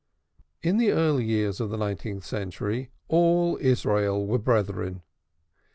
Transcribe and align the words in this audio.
In 0.63 0.77
the 0.77 0.89
early 0.89 1.27
days 1.27 1.59
of 1.59 1.69
the 1.69 1.77
nineteenth 1.77 2.25
century, 2.25 2.89
all 3.07 3.59
Israel 3.61 4.25
were 4.25 4.39
brethren. 4.39 5.03